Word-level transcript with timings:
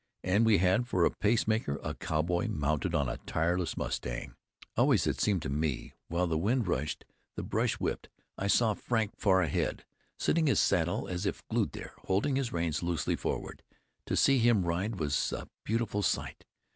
And 0.23 0.47
we 0.47 0.57
had 0.57 0.87
for 0.87 1.05
a 1.05 1.11
pacemaker 1.11 1.79
a 1.83 1.93
cowboy 1.93 2.47
mounted 2.47 2.95
on 2.95 3.07
a 3.07 3.17
tireless 3.27 3.77
mustang. 3.77 4.33
Always 4.75 5.05
it 5.05 5.21
seemed 5.21 5.43
to 5.43 5.49
me, 5.51 5.93
while 6.07 6.25
the 6.25 6.39
wind 6.39 6.67
rushed, 6.67 7.05
the 7.35 7.43
brush 7.43 7.73
whipped, 7.75 8.09
I 8.35 8.47
saw 8.47 8.73
Frank 8.73 9.15
far 9.15 9.43
ahead, 9.43 9.85
sitting 10.17 10.47
his 10.47 10.59
saddle 10.59 11.07
as 11.07 11.27
if 11.27 11.47
glued 11.49 11.73
there, 11.73 11.93
holding 12.07 12.35
his 12.35 12.51
reins 12.51 12.81
loosely 12.81 13.15
forward. 13.15 13.61
To 14.07 14.15
see 14.15 14.39
him 14.39 14.65
ride 14.65 14.93
so 14.93 14.97
was 14.97 15.33
a 15.33 15.47
beautiful 15.65 16.01
sight. 16.01 16.45